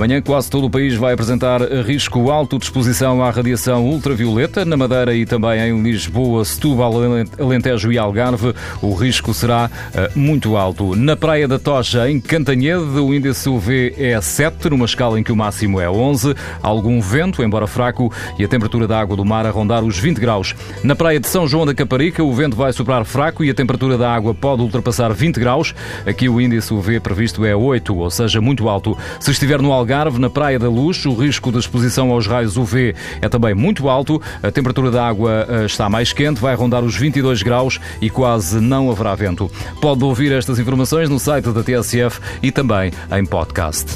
[0.00, 4.64] Amanhã quase todo o país vai apresentar risco alto de exposição à radiação ultravioleta.
[4.64, 6.94] Na Madeira e também em Lisboa, Setúbal,
[7.38, 10.96] Alentejo e Algarve, o risco será uh, muito alto.
[10.96, 15.32] Na Praia da Tocha, em Cantanhede, o índice UV é 7, numa escala em que
[15.32, 16.34] o máximo é 11.
[16.62, 20.16] Algum vento, embora fraco, e a temperatura da água do mar a rondar os 20
[20.16, 20.54] graus.
[20.82, 23.98] Na Praia de São João da Caparica, o vento vai soprar fraco e a temperatura
[23.98, 25.74] da água pode ultrapassar 20 graus.
[26.06, 28.96] Aqui o índice UV previsto é 8, ou seja, muito alto.
[29.20, 32.56] Se estiver no Algarve, Algarve, na Praia da Luz, o risco de exposição aos raios
[32.56, 34.22] UV é também muito alto.
[34.40, 38.60] A temperatura da água eh, está mais quente, vai rondar os 22 graus e quase
[38.60, 39.50] não haverá vento.
[39.80, 43.86] Pode ouvir estas informações no site da TSF e também em podcast.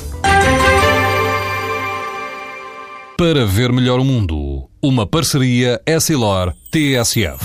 [3.16, 7.38] Para ver melhor o mundo, uma parceria Essilor-TSF.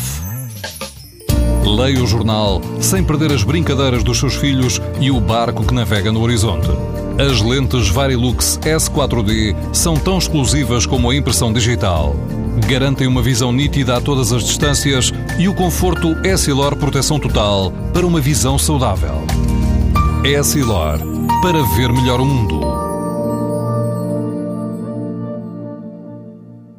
[1.64, 6.12] Leia o jornal sem perder as brincadeiras dos seus filhos e o barco que navega
[6.12, 6.68] no horizonte.
[7.20, 12.16] As lentes Varilux S4D são tão exclusivas como a impressão digital.
[12.66, 18.08] Garantem uma visão nítida a todas as distâncias e o conforto Essilor Proteção Total para
[18.08, 19.16] uma visão saudável.
[20.24, 20.98] Essilor,
[21.42, 22.89] para ver melhor o mundo.